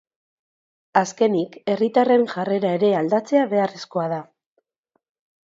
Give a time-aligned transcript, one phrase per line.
[1.01, 4.21] Azkenik, herritarren jarrera ere aldatzea beharrezkoa da.